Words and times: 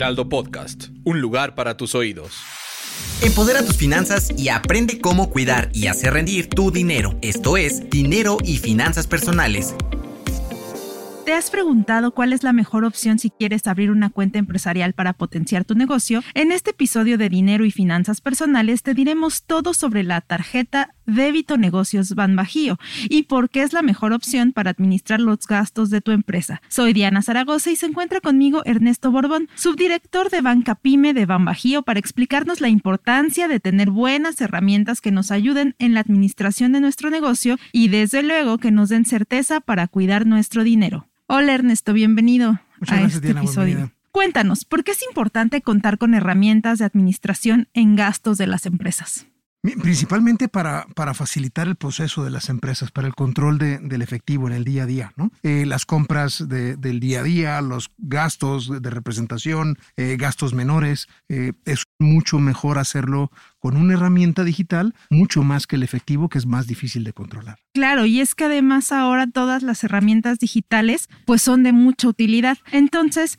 Heraldo 0.00 0.30
Podcast, 0.30 0.86
un 1.04 1.20
lugar 1.20 1.54
para 1.54 1.76
tus 1.76 1.94
oídos. 1.94 2.32
Empodera 3.22 3.62
tus 3.62 3.76
finanzas 3.76 4.30
y 4.34 4.48
aprende 4.48 4.98
cómo 4.98 5.28
cuidar 5.28 5.68
y 5.74 5.88
hacer 5.88 6.14
rendir 6.14 6.48
tu 6.48 6.70
dinero. 6.70 7.18
Esto 7.20 7.58
es 7.58 7.90
Dinero 7.90 8.38
y 8.42 8.56
Finanzas 8.56 9.06
Personales 9.06 9.74
¿Te 11.30 11.34
has 11.36 11.48
preguntado 11.48 12.10
cuál 12.10 12.32
es 12.32 12.42
la 12.42 12.52
mejor 12.52 12.84
opción 12.84 13.20
si 13.20 13.30
quieres 13.30 13.68
abrir 13.68 13.92
una 13.92 14.10
cuenta 14.10 14.40
empresarial 14.40 14.94
para 14.94 15.12
potenciar 15.12 15.64
tu 15.64 15.76
negocio? 15.76 16.24
En 16.34 16.50
este 16.50 16.70
episodio 16.70 17.18
de 17.18 17.28
Dinero 17.28 17.64
y 17.64 17.70
Finanzas 17.70 18.20
Personales 18.20 18.82
te 18.82 18.94
diremos 18.94 19.44
todo 19.44 19.72
sobre 19.72 20.02
la 20.02 20.22
tarjeta 20.22 20.92
Débito 21.14 21.56
Negocios 21.56 22.14
Banbajío 22.14 22.78
y 23.08 23.24
por 23.24 23.50
qué 23.50 23.62
es 23.62 23.72
la 23.72 23.82
mejor 23.82 24.12
opción 24.12 24.52
para 24.52 24.70
administrar 24.70 25.20
los 25.20 25.46
gastos 25.46 25.90
de 25.90 26.00
tu 26.00 26.12
empresa. 26.12 26.62
Soy 26.68 26.92
Diana 26.92 27.22
Zaragoza 27.22 27.70
y 27.70 27.76
se 27.76 27.86
encuentra 27.86 28.20
conmigo 28.20 28.62
Ernesto 28.64 29.10
Borbón, 29.10 29.48
subdirector 29.54 30.30
de 30.30 30.40
Banca 30.40 30.74
Pyme 30.74 31.14
de 31.14 31.26
Banbajío, 31.26 31.82
para 31.82 31.98
explicarnos 31.98 32.60
la 32.60 32.68
importancia 32.68 33.48
de 33.48 33.60
tener 33.60 33.90
buenas 33.90 34.40
herramientas 34.40 35.00
que 35.00 35.10
nos 35.10 35.30
ayuden 35.30 35.74
en 35.78 35.94
la 35.94 36.00
administración 36.00 36.72
de 36.72 36.80
nuestro 36.80 37.10
negocio 37.10 37.58
y 37.72 37.88
desde 37.88 38.22
luego 38.22 38.58
que 38.58 38.70
nos 38.70 38.88
den 38.88 39.04
certeza 39.04 39.60
para 39.60 39.88
cuidar 39.88 40.26
nuestro 40.26 40.64
dinero. 40.64 41.06
Hola 41.26 41.54
Ernesto, 41.54 41.92
bienvenido 41.92 42.60
a 42.88 43.02
este 43.02 43.30
episodio. 43.30 43.92
Cuéntanos, 44.12 44.64
¿por 44.64 44.82
qué 44.82 44.90
es 44.92 45.02
importante 45.02 45.62
contar 45.62 45.96
con 45.96 46.14
herramientas 46.14 46.80
de 46.80 46.84
administración 46.84 47.68
en 47.74 47.94
gastos 47.94 48.38
de 48.38 48.48
las 48.48 48.66
empresas? 48.66 49.26
Principalmente 49.62 50.48
para, 50.48 50.86
para 50.94 51.12
facilitar 51.12 51.68
el 51.68 51.76
proceso 51.76 52.24
de 52.24 52.30
las 52.30 52.48
empresas, 52.48 52.90
para 52.90 53.06
el 53.06 53.14
control 53.14 53.58
del 53.58 54.00
efectivo 54.00 54.46
en 54.46 54.54
el 54.54 54.64
día 54.64 54.84
a 54.84 54.86
día, 54.86 55.12
¿no? 55.16 55.32
Eh, 55.42 55.66
las 55.66 55.84
compras 55.84 56.48
del 56.48 57.00
día 57.00 57.20
a 57.20 57.22
día, 57.22 57.60
los 57.60 57.90
gastos 57.98 58.82
de, 58.82 58.90
representación, 58.90 59.76
eh, 59.98 60.16
gastos 60.18 60.54
menores, 60.54 61.08
eh, 61.28 61.52
es 61.66 61.84
mucho 61.98 62.38
mejor 62.38 62.78
hacerlo 62.78 63.30
con 63.58 63.76
una 63.76 63.92
herramienta 63.92 64.44
digital, 64.44 64.94
mucho 65.10 65.42
más 65.42 65.66
que 65.66 65.76
el 65.76 65.82
efectivo, 65.82 66.30
que 66.30 66.38
es 66.38 66.46
más 66.46 66.66
difícil 66.66 67.04
de 67.04 67.12
controlar. 67.12 67.58
Claro, 67.74 68.06
y 68.06 68.20
es 68.22 68.34
que 68.34 68.44
además 68.44 68.92
ahora 68.92 69.26
todas 69.26 69.62
las 69.62 69.84
herramientas 69.84 70.38
digitales 70.38 71.10
pues 71.26 71.42
son 71.42 71.64
de 71.64 71.72
mucha 71.72 72.08
utilidad. 72.08 72.56
Entonces, 72.72 73.36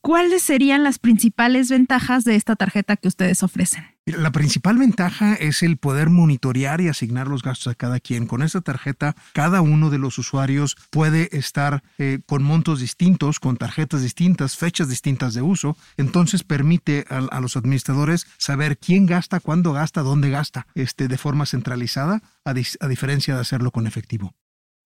¿cuáles 0.00 0.42
serían 0.42 0.82
las 0.82 0.98
principales 0.98 1.68
ventajas 1.68 2.24
de 2.24 2.36
esta 2.36 2.56
tarjeta 2.56 2.96
que 2.96 3.08
ustedes 3.08 3.42
ofrecen? 3.42 3.93
La 4.06 4.32
principal 4.32 4.76
ventaja 4.76 5.32
es 5.32 5.62
el 5.62 5.78
poder 5.78 6.10
monitorear 6.10 6.82
y 6.82 6.88
asignar 6.88 7.26
los 7.26 7.42
gastos 7.42 7.68
a 7.68 7.74
cada 7.74 8.00
quien. 8.00 8.26
Con 8.26 8.42
esta 8.42 8.60
tarjeta, 8.60 9.16
cada 9.32 9.62
uno 9.62 9.88
de 9.88 9.96
los 9.96 10.18
usuarios 10.18 10.76
puede 10.90 11.34
estar 11.34 11.82
eh, 11.96 12.18
con 12.26 12.42
montos 12.42 12.80
distintos, 12.80 13.40
con 13.40 13.56
tarjetas 13.56 14.02
distintas, 14.02 14.56
fechas 14.58 14.90
distintas 14.90 15.32
de 15.32 15.40
uso. 15.40 15.78
Entonces 15.96 16.44
permite 16.44 17.06
a, 17.08 17.40
los 17.40 17.56
administradores 17.56 18.26
saber 18.36 18.76
quién 18.76 19.06
gasta, 19.06 19.40
cuándo 19.40 19.72
gasta, 19.72 20.02
dónde 20.02 20.28
gasta, 20.28 20.66
este, 20.74 21.08
de 21.08 21.16
forma 21.16 21.46
centralizada, 21.46 22.20
a 22.44 22.52
diferencia 22.52 23.34
de 23.34 23.40
hacerlo 23.40 23.70
con 23.70 23.86
efectivo. 23.86 24.34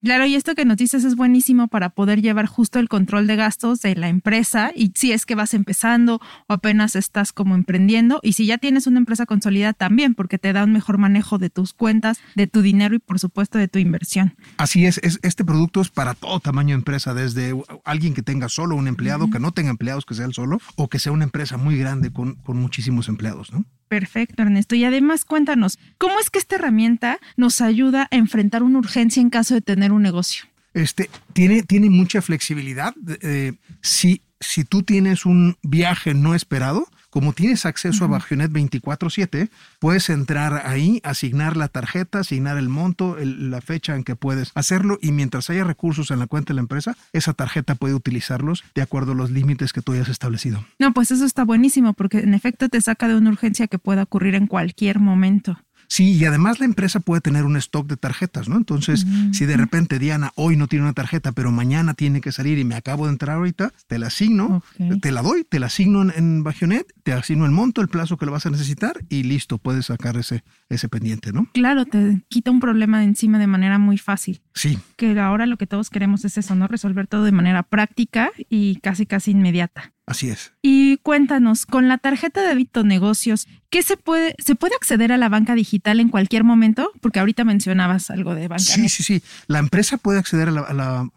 Claro, 0.02 0.26
y 0.26 0.36
esto 0.36 0.54
que 0.54 0.64
nos 0.64 0.76
dices 0.76 1.02
es 1.02 1.16
buenísimo 1.16 1.66
para 1.66 1.90
poder 1.90 2.22
llevar 2.22 2.46
justo 2.46 2.78
el 2.78 2.88
control 2.88 3.26
de 3.26 3.34
gastos 3.34 3.80
de 3.80 3.96
la 3.96 4.08
empresa 4.08 4.70
y 4.72 4.92
si 4.94 5.10
es 5.10 5.26
que 5.26 5.34
vas 5.34 5.54
empezando 5.54 6.20
o 6.46 6.52
apenas 6.52 6.94
estás 6.94 7.32
como 7.32 7.56
emprendiendo 7.56 8.20
y 8.22 8.34
si 8.34 8.46
ya 8.46 8.58
tienes 8.58 8.86
una 8.86 8.98
empresa 8.98 9.26
consolidada 9.26 9.72
también 9.72 10.14
porque 10.14 10.38
te 10.38 10.52
da 10.52 10.62
un 10.62 10.72
mejor 10.72 10.98
manejo 10.98 11.38
de 11.38 11.50
tus 11.50 11.72
cuentas, 11.72 12.20
de 12.36 12.46
tu 12.46 12.62
dinero 12.62 12.94
y 12.94 13.00
por 13.00 13.18
supuesto 13.18 13.58
de 13.58 13.66
tu 13.66 13.80
inversión. 13.80 14.36
Así 14.56 14.86
es, 14.86 15.00
este 15.02 15.44
producto 15.44 15.80
es 15.80 15.90
para 15.90 16.14
todo 16.14 16.38
tamaño 16.38 16.76
de 16.76 16.78
empresa, 16.78 17.12
desde 17.12 17.60
alguien 17.84 18.14
que 18.14 18.22
tenga 18.22 18.48
solo 18.48 18.76
un 18.76 18.86
empleado, 18.86 19.30
que 19.30 19.40
no 19.40 19.50
tenga 19.50 19.70
empleados, 19.70 20.04
que 20.04 20.14
sea 20.14 20.26
el 20.26 20.32
solo, 20.32 20.60
o 20.76 20.88
que 20.88 21.00
sea 21.00 21.10
una 21.10 21.24
empresa 21.24 21.56
muy 21.56 21.76
grande 21.76 22.12
con, 22.12 22.36
con 22.36 22.56
muchísimos 22.56 23.08
empleados, 23.08 23.52
¿no? 23.52 23.64
Perfecto, 23.88 24.42
Ernesto. 24.42 24.74
Y 24.74 24.84
además 24.84 25.24
cuéntanos, 25.24 25.78
¿cómo 25.96 26.20
es 26.20 26.30
que 26.30 26.38
esta 26.38 26.56
herramienta 26.56 27.18
nos 27.36 27.60
ayuda 27.60 28.08
a 28.10 28.16
enfrentar 28.16 28.62
una 28.62 28.78
urgencia 28.78 29.20
en 29.20 29.30
caso 29.30 29.54
de 29.54 29.62
tener 29.62 29.92
un 29.92 30.02
negocio? 30.02 30.44
Este, 30.74 31.10
tiene, 31.32 31.62
tiene 31.62 31.90
mucha 31.90 32.22
flexibilidad. 32.22 32.94
Eh, 33.22 33.54
si, 33.82 34.22
si 34.40 34.64
tú 34.64 34.82
tienes 34.82 35.24
un 35.26 35.56
viaje 35.62 36.14
no 36.14 36.34
esperado, 36.34 36.86
como 37.10 37.32
tienes 37.32 37.66
acceso 37.66 38.04
a 38.04 38.08
Bajionet 38.08 38.50
24/7, 38.50 39.50
puedes 39.78 40.10
entrar 40.10 40.66
ahí, 40.66 41.00
asignar 41.04 41.56
la 41.56 41.68
tarjeta, 41.68 42.20
asignar 42.20 42.58
el 42.58 42.68
monto, 42.68 43.16
la 43.20 43.60
fecha 43.60 43.94
en 43.94 44.04
que 44.04 44.16
puedes 44.16 44.52
hacerlo 44.54 44.98
y 45.00 45.12
mientras 45.12 45.50
haya 45.50 45.64
recursos 45.64 46.10
en 46.10 46.18
la 46.18 46.26
cuenta 46.26 46.52
de 46.52 46.56
la 46.56 46.62
empresa, 46.62 46.96
esa 47.12 47.32
tarjeta 47.32 47.74
puede 47.74 47.94
utilizarlos 47.94 48.64
de 48.74 48.82
acuerdo 48.82 49.12
a 49.12 49.14
los 49.14 49.30
límites 49.30 49.72
que 49.72 49.82
tú 49.82 49.92
hayas 49.92 50.08
establecido. 50.08 50.64
No, 50.78 50.92
pues 50.92 51.10
eso 51.10 51.24
está 51.24 51.44
buenísimo 51.44 51.94
porque 51.94 52.18
en 52.18 52.34
efecto 52.34 52.68
te 52.68 52.80
saca 52.80 53.08
de 53.08 53.16
una 53.16 53.30
urgencia 53.30 53.68
que 53.68 53.78
pueda 53.78 54.02
ocurrir 54.02 54.34
en 54.34 54.46
cualquier 54.46 54.98
momento. 54.98 55.58
Sí, 55.88 56.12
y 56.12 56.24
además 56.26 56.60
la 56.60 56.66
empresa 56.66 57.00
puede 57.00 57.22
tener 57.22 57.44
un 57.44 57.56
stock 57.56 57.88
de 57.88 57.96
tarjetas, 57.96 58.48
¿no? 58.48 58.56
Entonces, 58.56 59.06
si 59.32 59.46
de 59.46 59.56
repente 59.56 59.98
Diana 59.98 60.32
hoy 60.36 60.56
no 60.56 60.68
tiene 60.68 60.84
una 60.84 60.92
tarjeta, 60.92 61.32
pero 61.32 61.50
mañana 61.50 61.94
tiene 61.94 62.20
que 62.20 62.30
salir 62.30 62.58
y 62.58 62.64
me 62.64 62.74
acabo 62.74 63.06
de 63.06 63.12
entrar 63.12 63.36
ahorita, 63.36 63.72
te 63.86 63.98
la 63.98 64.08
asigno, 64.08 64.62
te 65.00 65.10
la 65.10 65.22
doy, 65.22 65.44
te 65.44 65.58
la 65.58 65.66
asigno 65.66 66.02
en, 66.02 66.12
en, 66.14 66.44
Bagionet, 66.44 66.86
te 67.02 67.12
asigno 67.12 67.46
el 67.46 67.52
monto, 67.52 67.80
el 67.80 67.88
plazo 67.88 68.18
que 68.18 68.26
lo 68.26 68.32
vas 68.32 68.44
a 68.44 68.50
necesitar 68.50 69.02
y 69.08 69.22
listo, 69.22 69.58
puedes 69.58 69.86
sacar 69.86 70.18
ese, 70.18 70.44
ese 70.68 70.88
pendiente, 70.90 71.32
¿no? 71.32 71.48
Claro, 71.54 71.86
te 71.86 72.20
quita 72.28 72.50
un 72.50 72.60
problema 72.60 72.98
de 72.98 73.04
encima 73.04 73.38
de 73.38 73.46
manera 73.46 73.78
muy 73.78 73.96
fácil. 73.96 74.42
Sí. 74.54 74.78
Que 74.96 75.18
ahora 75.18 75.46
lo 75.46 75.56
que 75.56 75.66
todos 75.66 75.88
queremos 75.88 76.24
es 76.24 76.36
eso, 76.36 76.54
¿no? 76.54 76.68
Resolver 76.68 77.06
todo 77.06 77.24
de 77.24 77.32
manera 77.32 77.62
práctica 77.62 78.30
y 78.50 78.76
casi, 78.76 79.06
casi 79.06 79.30
inmediata. 79.30 79.94
Así 80.08 80.30
es. 80.30 80.52
Y 80.62 80.96
cuéntanos, 80.98 81.66
con 81.66 81.86
la 81.86 81.98
tarjeta 81.98 82.40
de 82.40 82.48
débito 82.48 82.82
negocios, 82.82 83.46
¿qué 83.68 83.82
se 83.82 83.98
puede, 83.98 84.34
se 84.38 84.54
puede 84.54 84.74
acceder 84.74 85.12
a 85.12 85.18
la 85.18 85.28
banca 85.28 85.54
digital 85.54 86.00
en 86.00 86.08
cualquier 86.08 86.44
momento? 86.44 86.90
Porque 87.02 87.20
ahorita 87.20 87.44
mencionabas 87.44 88.08
algo 88.08 88.34
de 88.34 88.48
banca. 88.48 88.64
Sí, 88.64 88.88
sí, 88.88 89.02
sí. 89.02 89.22
La 89.48 89.58
empresa 89.58 89.98
puede 89.98 90.18
acceder 90.18 90.48
a 90.48 90.52
la, 90.52 90.60
a 90.62 90.72
la 90.72 91.10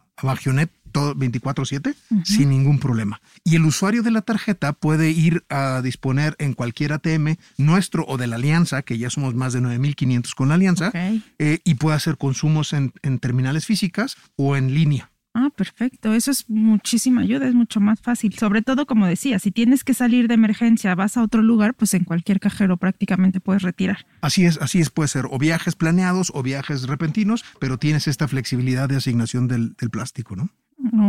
24/7 0.94 1.96
sin 2.26 2.50
ningún 2.50 2.80
problema. 2.80 3.22
Y 3.46 3.56
el 3.56 3.66
usuario 3.66 4.04
de 4.04 4.12
la 4.12 4.22
tarjeta 4.22 4.74
puede 4.74 5.10
ir 5.12 5.46
a 5.50 5.82
disponer 5.82 6.36
en 6.38 6.54
cualquier 6.54 6.92
ATM 6.92 7.38
nuestro 7.58 8.06
o 8.08 8.18
de 8.18 8.28
la 8.28 8.36
alianza, 8.36 8.82
que 8.82 8.98
ya 8.98 9.10
somos 9.10 9.36
más 9.36 9.54
de 9.54 9.62
9.500 9.62 10.36
con 10.36 10.50
la 10.50 10.56
alianza, 10.56 10.92
eh, 10.94 11.60
y 11.64 11.76
puede 11.76 11.96
hacer 11.96 12.18
consumos 12.18 12.74
en 12.74 12.92
terminales 13.20 13.66
físicas 13.66 14.18
o 14.36 14.58
en 14.58 14.74
línea. 14.74 15.11
Ah, 15.34 15.50
perfecto. 15.56 16.14
Eso 16.14 16.32
es 16.32 16.50
muchísima 16.50 17.22
ayuda, 17.22 17.48
es 17.48 17.54
mucho 17.54 17.80
más 17.80 18.02
fácil. 18.02 18.34
Sobre 18.38 18.62
todo, 18.62 18.86
como 18.86 19.06
decía, 19.06 19.40
si 19.40 19.52
tienes 19.52 19.84
que 19.84 19.94
salir 19.94 20.28
de 20.28 20.34
emergencia, 20.34 20.94
vas 20.94 21.16
a 21.16 21.24
otro 21.24 21.42
lugar, 21.42 21.74
pues 21.74 21.94
en 21.94 22.04
cualquier 22.04 22.40
cajero 22.40 22.76
prácticamente 22.78 23.40
puedes 23.40 23.62
retirar. 23.62 24.06
Así 24.22 24.46
es, 24.46 24.58
así 24.62 24.80
es, 24.80 24.90
puede 24.90 25.08
ser 25.08 25.26
o 25.30 25.38
viajes 25.38 25.76
planeados 25.76 26.32
o 26.36 26.44
viajes 26.44 26.84
repentinos, 26.84 27.46
pero 27.60 27.78
tienes 27.78 28.08
esta 28.08 28.28
flexibilidad 28.28 28.90
de 28.90 28.98
asignación 28.98 29.48
del, 29.48 29.74
del 29.76 29.90
plástico, 29.90 30.36
¿no? 30.36 30.50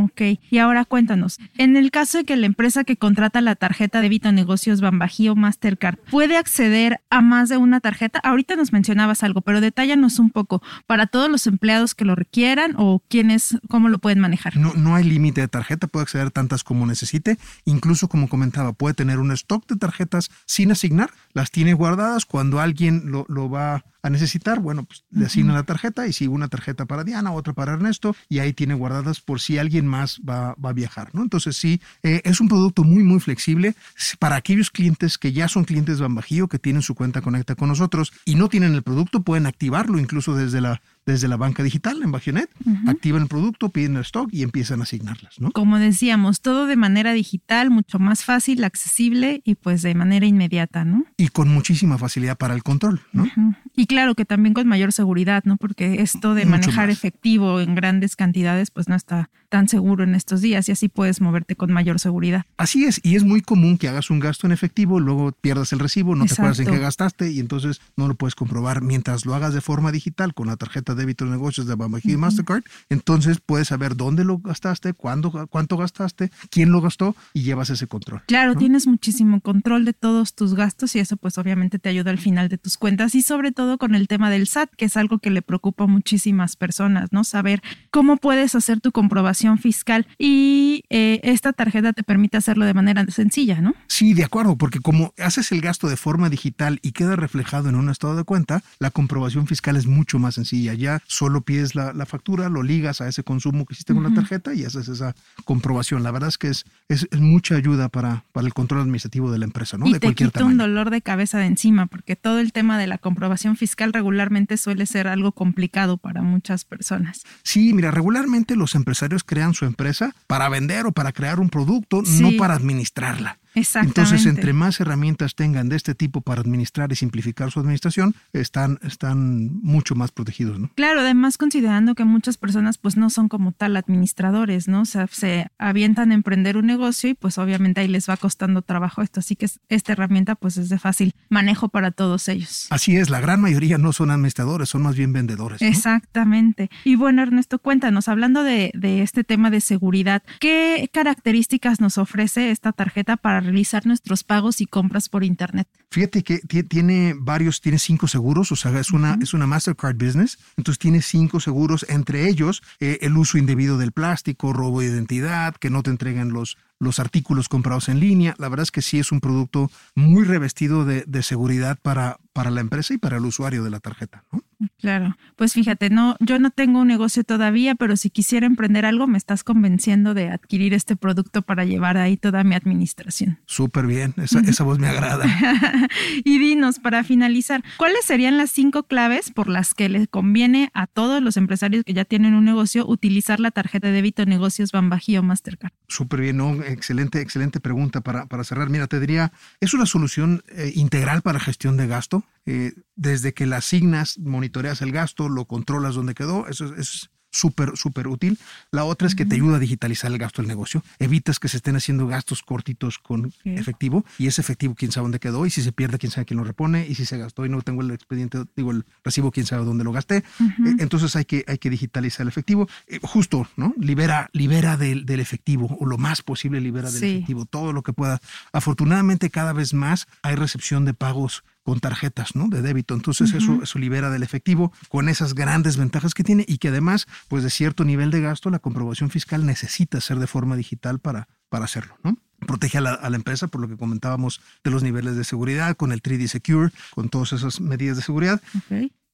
Ok, 0.05 0.21
y 0.51 0.59
ahora 0.59 0.85
cuéntanos, 0.85 1.39
en 1.57 1.77
el 1.77 1.91
caso 1.91 2.19
de 2.19 2.25
que 2.25 2.37
la 2.37 2.47
empresa 2.47 2.85
que 2.85 2.97
contrata 2.97 3.41
la 3.41 3.57
tarjeta 3.57 3.99
de 3.99 4.03
débito 4.13 4.31
negocios 4.31 4.81
Bambajío 4.81 5.35
Mastercard 5.35 5.99
puede 6.11 6.37
acceder 6.37 7.01
a 7.09 7.23
más 7.23 7.49
de 7.49 7.57
una 7.57 7.81
tarjeta, 7.81 8.21
ahorita 8.23 8.57
nos 8.57 8.73
mencionabas 8.73 9.23
algo, 9.23 9.41
pero 9.41 9.61
detállanos 9.61 10.19
un 10.19 10.31
poco, 10.31 10.63
para 10.87 11.07
todos 11.07 11.31
los 11.31 11.47
empleados 11.47 11.95
que 11.95 12.05
lo 12.05 12.15
requieran 12.15 12.75
o 12.77 13.03
quiénes, 13.09 13.57
cómo 13.69 13.89
lo 13.89 13.99
pueden 13.99 14.21
manejar. 14.21 14.57
No, 14.57 14.75
no 14.75 14.95
hay 14.95 15.05
límite 15.05 15.41
de 15.41 15.49
tarjeta, 15.49 15.87
puede 15.87 16.03
acceder 16.03 16.31
tantas 16.31 16.65
como 16.65 16.87
necesite, 16.87 17.39
incluso 17.65 18.09
como 18.09 18.29
comentaba, 18.29 18.73
puede 18.73 18.95
tener 18.95 19.19
un 19.19 19.33
stock 19.33 19.67
de 19.67 19.77
tarjetas 19.77 20.31
sin 20.47 20.71
asignar, 20.73 21.11
las 21.33 21.51
tiene 21.51 21.73
guardadas, 21.73 22.27
cuando 22.27 22.61
alguien 22.61 23.11
lo, 23.11 23.25
lo 23.29 23.49
va 23.49 23.85
a 24.03 24.11
necesitar, 24.11 24.59
bueno, 24.59 24.83
pues 24.83 25.05
le 25.11 25.27
asigna 25.27 25.53
la 25.53 25.63
tarjeta 25.63 26.09
y 26.09 26.13
si 26.13 26.27
una 26.27 26.49
tarjeta 26.49 26.87
para 26.87 27.05
Diana, 27.05 27.33
otra 27.33 27.53
para 27.53 27.75
Ernesto, 27.75 28.17
y 28.29 28.41
ahí 28.41 28.53
tiene 28.53 28.75
guardadas 28.75 29.21
por 29.21 29.41
si 29.41 29.59
alguien 29.63 29.87
más 29.87 30.21
va, 30.29 30.55
a 30.63 30.73
viajar, 30.73 31.15
¿no? 31.15 31.23
Entonces 31.23 31.57
sí, 31.57 31.81
eh, 32.03 32.21
es 32.25 32.41
un 32.41 32.49
producto 32.49 32.85
muy, 32.85 33.03
muy 33.03 33.21
flexible 33.21 33.75
para 34.19 34.37
aquellos 34.37 34.71
clientes 34.71 35.19
que 35.19 35.33
ya 35.33 35.49
son 35.49 35.65
clientes 35.65 36.01
Bambajío, 36.01 36.49
que 36.49 36.59
tienen 36.59 36.83
su 36.83 36.95
cuenta 36.95 37.23
conecta 37.23 37.55
con 37.55 37.69
nosotros 37.69 38.13
y 38.25 38.35
no 38.35 38.49
tienen 38.49 38.75
el 38.75 38.83
producto, 38.83 39.23
pueden 39.23 39.47
activarlo 39.47 39.99
incluso 39.99 40.35
desde 40.35 40.61
la 40.61 40.83
desde 41.07 41.29
la 41.29 41.37
banca 41.37 41.63
digital 41.63 42.03
en 42.03 42.13
Bagionet, 42.13 42.51
activan 42.87 43.23
el 43.23 43.29
producto, 43.29 43.71
piden 43.71 43.97
el 43.97 44.03
stock 44.03 44.29
y 44.33 44.43
empiezan 44.43 44.81
a 44.81 44.83
asignarlas, 44.85 45.41
¿no? 45.41 45.51
Como 45.51 45.79
decíamos, 45.79 46.41
todo 46.41 46.67
de 46.67 46.77
manera 46.77 47.13
digital, 47.13 47.71
mucho 47.71 47.99
más 47.99 48.25
fácil, 48.25 48.65
accesible 48.65 49.43
y 49.45 49.57
pues 49.57 49.83
de 49.83 49.95
manera 49.95 50.27
inmediata, 50.27 50.85
¿no? 50.85 51.05
Y 51.17 51.29
con 51.29 51.49
muchísima 51.49 51.99
facilidad 51.99 52.37
para 52.37 52.55
el 52.55 52.63
control, 52.63 53.01
¿no? 53.13 53.29
Y 53.75 53.87
claro 53.87 54.15
que 54.15 54.25
también 54.25 54.55
con 54.55 54.69
mayor 54.69 54.93
seguridad, 54.93 55.43
¿no? 55.45 55.57
Porque 55.57 56.03
esto 56.03 56.35
de 56.35 56.47
manejar 56.47 56.91
efectivo 56.91 57.61
en 57.61 57.75
grandes 57.75 58.17
cantidades 58.17 58.71
pues 58.71 58.89
no 58.89 58.95
está 58.95 59.31
tan 59.49 59.69
seguro 59.69 60.05
en 60.05 60.15
estos 60.15 60.41
días 60.41 60.69
y 60.69 60.73
así 60.73 60.89
puedes 60.89 61.21
moverte 61.21 61.57
con 61.57 61.73
mayor 61.73 62.01
seguridad. 62.01 62.47
Así 62.57 62.85
es, 62.85 63.01
y 63.03 63.17
es 63.17 63.25
muy 63.25 63.43
común 63.43 63.77
que 63.77 63.89
hagas 63.89 64.09
un 64.09 64.19
gasto 64.19 64.47
en 64.47 64.53
efectivo, 64.53 64.99
luego 64.99 65.33
pierdas 65.33 65.73
el 65.73 65.79
recibo, 65.79 66.15
no 66.15 66.25
te 66.25 66.33
acuerdas 66.33 66.61
en 66.61 66.67
qué 66.67 66.79
gastaste 66.79 67.31
y 67.31 67.39
entonces 67.39 67.81
no 67.97 68.09
lo 68.09 68.15
puedes 68.15 68.35
comprobar. 68.35 68.81
Mientras 68.81 69.27
lo 69.27 69.35
hagas 69.35 69.53
de 69.53 69.61
forma 69.61 69.93
digital 69.93 70.33
con 70.33 70.47
la 70.47 70.57
tarjeta 70.57 70.92
de 70.95 71.03
débito 71.03 71.25
de 71.25 71.31
negocios 71.33 71.67
de 71.67 71.75
Bambaji 71.75 72.13
y 72.13 72.17
Mastercard, 72.17 72.65
entonces 72.89 73.41
puedes 73.45 73.69
saber 73.69 73.97
dónde 73.97 74.25
lo 74.25 74.39
gastaste, 74.39 74.93
cuándo, 74.93 75.49
cuánto 75.49 75.77
gastaste, 75.77 76.31
quién 76.51 76.71
lo 76.71 76.81
gastó 76.81 77.17
y 77.33 77.43
llevas 77.43 77.71
ese 77.71 77.87
control. 77.87 78.23
Claro, 78.27 78.55
tienes 78.57 78.87
muchísimo 78.87 79.41
control 79.41 79.85
de 79.85 79.93
todos 79.93 80.35
tus 80.35 80.55
gastos 80.55 80.95
y 80.97 81.01
eso 81.01 81.17
pues 81.17 81.39
obviamente 81.39 81.79
te 81.79 81.89
ayuda 81.89 82.11
al 82.11 82.19
final 82.19 82.49
de 82.49 82.59
tus 82.59 82.77
cuentas 82.77 83.15
y 83.15 83.23
sobre 83.23 83.53
todo 83.53 83.79
con 83.79 83.95
el 83.95 84.09
tema 84.09 84.31
del 84.31 84.47
SAT, 84.47 84.71
que 84.77 84.87
es 84.87 84.97
algo 84.97 85.19
que 85.19 85.31
le 85.31 85.43
preocupa 85.43 85.85
a 85.85 85.87
muchísimas 85.87 86.57
personas, 86.57 87.13
¿no? 87.13 87.25
Saber 87.25 87.63
cómo 87.91 88.17
puedes 88.17 88.55
hacer 88.55 88.81
tu 88.81 88.93
comprobación 88.93 89.59
fiscal 89.59 90.07
y 90.19 90.85
eh, 90.91 91.21
esta 91.23 91.53
tarjeta 91.53 91.93
te 91.93 92.03
permite 92.03 92.37
hacerlo 92.37 92.65
de 92.65 92.75
manera 92.75 93.05
sencilla, 93.09 93.61
¿no? 93.61 93.75
Sí, 93.87 94.15
de 94.15 94.25
acuerdo, 94.25 94.57
porque 94.57 94.81
como 94.81 95.13
haces 95.19 95.53
el 95.53 95.61
gasto 95.61 95.89
de 95.89 95.97
forma 95.97 96.29
digital 96.29 96.79
y 96.83 96.93
queda 96.93 97.17
reflejado 97.17 97.69
en 97.69 97.75
un 97.75 97.89
estado 97.91 98.17
de 98.17 98.25
cuenta, 98.25 98.63
la 98.79 98.91
comprobación 98.91 99.47
fiscal 99.47 99.77
es 99.77 99.87
mucho 99.87 100.19
más 100.19 100.35
sencilla. 100.35 100.75
Ya 100.83 101.01
solo 101.07 101.43
pides 101.43 101.77
la, 101.77 101.95
factura, 102.07 102.49
lo 102.49 102.65
ligas 102.65 103.01
a 103.01 103.09
ese 103.09 103.23
consumo 103.23 103.65
que 103.65 103.75
hiciste 103.75 103.95
con 103.95 104.03
la 104.03 104.13
tarjeta 104.13 104.53
y 104.53 104.65
haces 104.65 104.89
esa 104.89 105.15
comprobación. 105.45 106.03
La 106.03 106.11
verdad 106.11 106.29
es 106.29 106.39
que 106.39 106.49
es, 106.49 106.65
es, 106.89 107.07
mucha 107.21 107.55
ayuda 107.55 107.89
para, 107.89 108.25
para 108.33 108.47
el 108.47 108.53
control 108.53 108.81
administrativo 108.81 109.31
de 109.31 109.39
la 109.39 109.45
empresa, 109.45 109.79
¿no? 109.79 109.87
Y 109.87 109.93
de 109.93 110.01
te 110.01 110.13
quita 110.15 110.45
un 110.45 110.59
dolor 110.59 110.91
de 110.91 111.01
cabeza 111.01 111.39
de 111.39 111.47
encima, 111.47 111.87
porque 111.87 112.17
todo 112.17 112.41
el 112.41 112.53
tema 112.53 112.79
de 112.79 112.89
la 112.89 112.99
comprobación 112.99 113.57
fiscal 113.57 113.93
regularmente 113.93 114.57
suele 114.57 114.87
ser 114.87 115.07
algo 115.07 115.31
complicado 115.31 115.99
para 115.99 116.23
muchas 116.23 116.65
personas. 116.65 117.23
Sí, 117.45 117.73
mira, 117.73 117.93
regularmente 117.93 118.57
los 118.57 118.75
empresarios 118.75 119.23
crean 119.23 119.55
su 119.55 119.65
empresa 119.65 120.15
para 120.27 120.49
vender 120.49 120.87
o 120.87 120.93
para 120.93 121.13
crear 121.13 121.39
un 121.39 121.49
producto, 121.49 122.03
no 122.03 122.31
para 122.37 122.55
administrarla. 122.55 123.39
Entonces, 123.55 124.27
entre 124.27 124.53
más 124.53 124.81
herramientas 124.81 125.35
tengan 125.35 125.69
de 125.69 125.77
este 125.77 125.95
tipo 125.95 126.21
para 126.21 126.41
administrar 126.41 126.91
y 126.93 126.97
simplificar 126.97 127.51
su 127.51 127.61
administración, 127.61 128.15
están, 128.33 128.79
están 128.83 129.61
mucho 129.63 129.95
más 129.95 130.11
protegidos, 130.11 130.59
¿no? 130.59 130.71
Claro, 130.75 131.01
además 131.01 131.37
considerando 131.37 131.95
que 131.95 132.05
muchas 132.05 132.39
personas 132.39 132.79
pues 132.79 132.97
no 132.97 133.11
son 133.11 133.29
como 133.29 133.53
tal 133.53 133.77
administradores, 133.77 134.69
¿no? 134.69 134.83
O 134.83 134.85
sea, 134.85 135.07
se 135.07 135.49
avientan 135.59 136.13
a 136.13 136.15
emprender 136.15 136.57
un 136.57 136.67
negocio 136.67 137.11
y 137.11 137.15
pues 137.15 137.39
obviamente 137.39 137.81
ahí 137.81 137.89
les 137.89 138.09
va 138.09 138.17
costando 138.17 138.63
trabajo 138.63 139.03
esto, 139.03 139.21
así 139.21 139.37
que 139.37 139.47
esta 139.69 139.93
herramienta 139.93 140.35
pues 140.35 140.57
es 140.57 140.69
de 140.69 140.79
fácil 140.79 141.15
manejo 141.29 141.69
para 141.69 141.91
todos 141.91 142.29
ellos. 142.29 142.67
Así 142.71 142.97
es, 142.97 143.11
la 143.11 143.21
gran 143.21 143.41
mayoría 143.41 143.79
no 143.79 143.93
son 143.93 144.11
administradores, 144.11 144.69
son 144.69 144.83
más 144.83 144.97
bien 144.97 145.13
vendedores. 145.13 145.61
Exactamente. 145.61 146.71
Y 146.85 146.97
bueno, 146.97 147.23
Ernesto, 147.23 147.59
cuéntanos, 147.59 148.09
hablando 148.09 148.43
de, 148.45 148.71
de 148.75 149.03
este 149.03 149.25
tema 149.25 149.51
de 149.51 149.61
seguridad, 149.61 150.23
¿qué 150.41 150.89
características 150.93 151.81
nos 151.81 151.99
ofrece 151.99 152.51
esta 152.51 152.73
tarjeta 152.73 153.17
para 153.17 153.42
realizar 153.43 153.87
nuestros 153.87 154.25
pagos 154.25 154.61
y 154.61 154.67
compras 154.67 155.09
por 155.09 155.25
Internet. 155.25 155.69
Fíjate 155.91 156.23
que 156.23 156.41
tiene 156.63 157.15
varios, 157.17 157.61
tiene 157.61 157.79
cinco 157.79 158.09
seguros, 158.09 158.51
o 158.53 158.57
sea, 158.57 158.79
es 158.79 158.93
una, 158.93 159.19
es 159.21 159.35
una 159.35 159.47
Mastercard 159.47 159.97
Business, 159.97 160.39
entonces 160.57 160.79
tiene 160.79 161.03
cinco 161.03 161.41
seguros, 161.41 161.85
entre 161.89 162.29
ellos 162.29 162.63
eh, 162.81 162.99
el 163.03 163.17
uso 163.17 163.39
indebido 163.39 163.79
del 163.79 163.93
plástico, 163.93 164.53
robo 164.53 164.81
de 164.81 164.87
identidad, 164.87 165.55
que 165.57 165.71
no 165.71 165.83
te 165.83 165.91
entreguen 165.91 166.33
los, 166.33 166.57
los 166.83 166.99
artículos 166.99 167.49
comprados 167.49 167.89
en 167.89 168.01
línea. 168.01 168.35
La 168.39 168.49
verdad 168.49 168.65
es 168.65 168.73
que 168.73 168.83
sí 168.83 168.99
es 168.99 169.13
un 169.13 169.21
producto 169.21 169.71
muy 169.95 170.25
revestido 170.25 170.85
de, 170.85 171.05
de 171.07 171.23
seguridad 171.23 171.79
para, 171.81 172.19
para 172.33 172.51
la 172.51 172.61
empresa 172.61 172.93
y 172.93 172.99
para 172.99 173.19
el 173.19 173.25
usuario 173.25 173.63
de 173.63 173.71
la 173.71 173.79
tarjeta, 173.79 174.25
¿no? 174.33 174.43
Claro, 174.79 175.17
pues 175.37 175.55
fíjate, 175.55 175.91
no, 175.91 176.17
yo 176.21 176.39
no 176.39 176.51
tengo 176.51 176.81
un 176.81 176.89
negocio 176.89 177.25
todavía, 177.25 177.75
pero 177.75 177.97
si 177.97 178.11
quisiera 178.11 178.47
emprender 178.47 178.85
algo, 178.85 179.07
me 179.07 179.19
estás 179.19 179.45
convenciendo 179.45 180.15
de 180.15 180.31
adquirir 180.31 180.75
este 180.75 180.97
producto 180.97 181.43
para 181.43 181.65
llevar 181.65 181.97
ahí 181.97 182.17
toda 182.17 182.45
mi 182.45 182.55
administración. 182.55 183.39
Súper 183.47 183.87
bien, 183.87 184.15
esa, 184.19 184.41
esa 184.41 184.65
voz 184.65 184.79
me 184.79 184.89
agrada. 184.89 185.25
y 186.25 186.39
dinos, 186.39 186.79
para 186.79 187.05
finalizar, 187.05 187.63
¿cuáles 187.77 188.05
serían 188.05 188.37
las 188.37 188.51
cinco 188.51 188.85
claves 188.85 189.31
por 189.31 189.49
las 189.49 189.75
que 189.75 189.89
les 189.89 190.09
conviene 190.09 190.71
a 190.75 190.87
todos 190.87 191.23
los 191.23 191.37
empresarios 191.37 191.85
que 191.85 191.95
ya 191.95 192.05
tienen 192.05 192.35
un 192.35 192.45
negocio 192.45 192.87
utilizar 192.87 193.41
la 193.41 193.51
tarjeta 193.51 193.89
de 193.89 193.95
débito 193.95 194.25
negocios 194.27 194.73
Bambaji 194.73 195.17
o 195.17 195.23
Mastercard? 195.23 195.73
Súper 195.89 196.21
bien, 196.21 196.37
¿no? 196.37 196.57
Excelente, 196.73 197.21
excelente 197.21 197.61
pregunta 197.61 198.01
para, 198.01 198.27
para 198.27 198.45
cerrar. 198.45 198.71
Mira, 198.71 198.87
te 198.87 199.01
diría, 199.01 199.33
es 199.61 199.75
una 199.75 199.87
solución 199.87 200.43
eh, 200.49 200.73
integral 200.75 201.23
para 201.23 201.41
gestión 201.41 201.77
de 201.77 201.87
gasto 201.87 202.25
eh, 202.47 202.73
desde 202.97 203.35
que 203.35 203.47
la 203.47 203.59
asignas, 203.59 204.19
monitoreas 204.19 204.83
el 204.83 204.93
gasto, 204.93 205.29
lo 205.29 205.47
controlas 205.47 205.95
donde 205.95 206.15
quedó, 206.15 206.49
eso 206.49 206.75
es 206.75 207.11
súper, 207.33 207.77
súper 207.77 208.07
útil. 208.07 208.39
La 208.71 208.85
otra 208.85 209.09
es 209.09 209.15
que 209.15 209.25
te 209.25 209.35
ayuda 209.35 209.57
a 209.57 209.59
digitalizar 209.59 210.13
el 210.13 210.19
gasto 210.19 210.43
del 210.43 210.49
negocio. 210.49 210.85
Evitas 210.99 211.41
que 211.41 211.49
se 211.49 211.57
estén 211.57 211.75
haciendo 211.75 212.07
gastos 212.07 212.43
cortitos 212.43 212.99
con 212.99 213.33
efectivo 213.45 214.05
y 214.19 214.29
ese 214.29 214.41
efectivo 214.41 214.75
quién 214.77 214.93
sabe 214.93 215.07
dónde 215.07 215.19
quedó 215.19 215.47
y 215.47 215.51
si 215.51 215.63
se 215.63 215.73
pierde 215.73 215.99
quién 215.99 216.13
sabe 216.13 216.27
quién 216.27 216.39
lo 216.39 216.45
repone 216.45 216.87
y 216.87 216.95
si 216.95 217.07
se 217.07 217.19
gastó 217.19 217.45
y 217.45 217.49
no 217.49 217.63
tengo 217.63 217.83
el 217.83 217.91
expediente, 217.91 218.45
digo 218.55 218.71
el 218.71 218.85
recibo 219.03 219.33
quién 219.33 219.47
sabe 219.47 219.65
dónde 219.65 219.83
lo 219.83 219.93
gasté. 219.93 220.19
Eh, 220.19 220.77
entonces 220.79 221.17
hay 221.17 221.25
que, 221.25 221.45
hay 221.49 221.59
que 221.59 221.71
digitalizar 221.71 222.23
el 222.23 222.29
efectivo. 222.29 222.69
Eh, 222.87 223.01
justo, 223.03 223.49
¿no? 223.57 223.75
Libera, 223.79 224.29
libera 224.33 224.77
del, 224.77 225.07
del, 225.07 225.21
efectivo 225.21 225.77
o 225.81 225.87
lo 225.87 225.99
más 225.99 226.21
posible 226.23 226.61
libera 226.61 226.91
del 226.91 227.03
efectivo, 227.03 227.47
todo 227.47 227.73
lo 227.73 227.83
que 227.83 227.93
pueda. 227.93 228.21
Afortunadamente 228.53 229.31
cada 229.31 229.53
vez 229.53 229.73
más 229.73 230.07
hay 230.23 230.35
recepción 230.35 230.85
de 230.85 230.95
pagos 230.95 231.45
con 231.63 231.81
tarjetas 231.81 232.35
¿no? 232.35 232.49
de 232.49 232.63
débito. 232.63 232.95
Entonces 232.95 233.33
eso, 233.33 233.61
eso 233.63 233.79
libera 233.79 234.11
del 234.11 234.23
efectivo 234.23 234.73
con 234.89 235.09
esas 235.09 235.35
grandes 235.35 235.77
ventajas 235.77 236.15
que 236.15 236.25
tiene 236.25 236.45
y 236.47 236.59
que 236.59 236.69
además, 236.69 237.07
pues 237.29 237.43
de 237.43 237.51
cierto 237.51 237.85
nivel 237.85 238.11
de 238.11 238.21
gasto, 238.21 238.51
la 238.51 238.59
comprobación 238.59 239.11
fiscal 239.11 239.47
necesita 239.47 240.01
ser 240.01 240.19
de 240.19 240.27
forma 240.27 240.57
digital 240.57 240.99
para, 240.99 241.29
para 241.49 241.67
hacerlo. 241.67 241.97
¿no? 242.03 242.19
Protege 242.47 242.79
a 242.79 242.81
la, 242.81 243.17
empresa 243.17 243.47
por 243.47 243.61
lo 243.61 243.69
que 243.69 243.77
comentábamos 243.77 244.41
de 244.65 244.71
los 244.71 244.83
niveles 244.83 245.17
de 245.17 245.25
seguridad, 245.25 245.77
con 245.77 245.93
el 245.93 246.03
3D 246.03 246.27
Secure, 246.27 246.73
con 246.91 247.09
todas 247.09 247.33
esas 247.33 247.61
medidas 247.61 247.97
de 247.97 248.03
seguridad. 248.03 248.41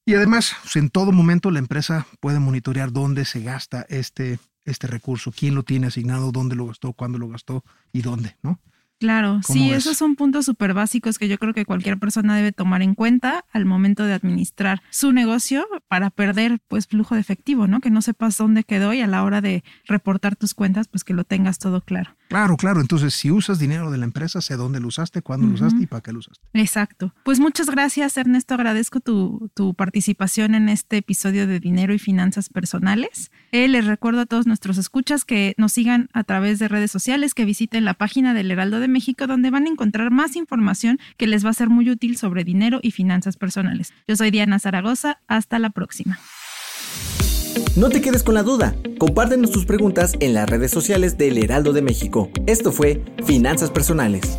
Y 0.07 0.15
además, 0.15 0.55
pues, 0.63 0.77
en 0.77 0.89
todo 0.89 1.13
momento 1.13 1.51
la 1.51 1.59
empresa 1.59 2.07
puede 2.21 2.39
monitorear 2.39 2.93
dónde 2.93 3.27
se 3.27 3.43
gasta 3.43 3.85
este, 3.91 4.39
este 4.65 4.87
recurso, 4.87 5.33
quién 5.33 5.55
lo 5.55 5.65
tiene 5.65 5.89
asignado, 5.89 6.33
dónde 6.33 6.57
lo 6.57 6.67
gastó, 6.67 6.95
cuándo 6.95 7.19
lo 7.19 7.29
gastó 7.29 7.63
y 7.93 8.01
dónde, 8.01 8.37
¿no? 8.43 8.59
Claro, 8.99 9.41
sí, 9.47 9.71
esos 9.71 9.97
son 9.97 10.17
puntos 10.17 10.45
súper 10.47 10.75
básicos 10.75 11.19
que 11.19 11.29
yo 11.29 11.39
creo 11.39 11.55
que 11.55 11.65
cualquier 11.65 11.99
persona 11.99 12.37
debe 12.37 12.53
tomar 12.53 12.83
en 12.83 12.95
cuenta 12.95 13.45
al 13.53 13.65
momento 13.65 14.05
de 14.05 14.13
administrar 14.13 14.83
su 14.91 15.13
negocio 15.13 15.67
para 15.87 16.11
perder 16.11 16.59
pues 16.67 16.89
flujo 16.89 17.15
de 17.15 17.21
efectivo, 17.21 17.69
¿no? 17.69 17.81
Que 17.81 17.91
no 17.91 18.03
sepas 18.03 18.37
dónde 18.37 18.65
quedó 18.65 18.93
y 18.93 19.01
a 19.01 19.07
la 19.07 19.23
hora 19.23 19.41
de 19.41 19.63
reportar 19.87 20.35
tus 20.35 20.55
cuentas 20.55 20.89
pues 20.89 21.05
que 21.05 21.15
lo 21.15 21.25
tengas 21.25 21.59
todo 21.59 21.81
claro. 21.81 22.19
Claro, 22.29 22.57
claro. 22.57 22.81
Entonces, 22.81 23.15
si 23.15 23.31
usas 23.31 23.59
dinero 23.59 23.91
de 23.91 23.97
la 23.97 24.05
empresa, 24.05 24.43
sé 24.43 24.57
dónde 24.57 24.81
lo 24.81 24.89
usaste, 24.89 25.23
cuándo 25.23 25.47
lo 25.47 25.55
usaste 25.55 25.85
y 25.85 25.87
para 25.87 26.03
qué 26.03 26.13
lo 26.13 26.19
usaste. 26.19 26.45
Exacto. 26.53 27.15
Pues 27.25 27.41
muchas 27.41 27.71
gracias, 27.71 28.17
Ernesto. 28.19 28.53
Agradezco 28.53 29.01
tu, 29.01 29.51
tu 29.55 29.73
participación 29.73 30.55
en 30.55 30.69
este 30.69 30.99
episodio 30.99 31.47
de 31.47 31.59
Dinero 31.59 31.95
y 31.95 31.99
Finanzas 31.99 32.51
Personales. 32.51 33.31
Eh, 33.51 33.67
les 33.69 33.87
recuerdo 33.87 34.21
a 34.21 34.27
todos 34.27 34.47
nuestros 34.47 34.77
escuchas 34.77 35.25
que 35.25 35.55
nos 35.57 35.73
sigan 35.73 36.11
a 36.13 36.23
través 36.23 36.59
de 36.59 36.69
redes 36.69 36.91
sociales, 36.91 37.33
que 37.33 37.47
visiten 37.47 37.87
la 37.87 37.95
página 37.95 38.35
del 38.35 38.51
Heraldo 38.51 38.79
México, 38.89 39.27
donde 39.27 39.51
van 39.51 39.67
a 39.67 39.71
encontrar 39.71 40.11
más 40.11 40.37
información 40.37 40.99
que 41.17 41.27
les 41.27 41.45
va 41.45 41.51
a 41.51 41.55
ser 41.55 41.69
muy 41.69 41.91
útil 41.91 42.17
sobre 42.17 42.45
dinero 42.45 42.81
y 42.83 42.91
finanzas 42.91 43.37
personales. 43.37 43.93
Yo 44.07 44.17
soy 44.17 44.31
Diana 44.31 44.59
Zaragoza. 44.59 45.21
Hasta 45.29 45.59
la 45.59 45.71
próxima. 45.71 46.19
No 47.77 47.89
te 47.91 48.01
quedes 48.01 48.23
con 48.23 48.35
la 48.35 48.43
duda. 48.43 48.75
Compártenos 48.99 49.51
tus 49.51 49.67
preguntas 49.67 50.15
en 50.21 50.35
las 50.35 50.49
redes 50.49 50.71
sociales 50.71 51.19
del 51.19 51.39
Heraldo 51.39 51.73
de 51.73 51.83
México. 51.83 52.31
Esto 52.47 52.73
fue 52.73 53.05
Finanzas 53.25 53.71
Personales. 53.71 54.39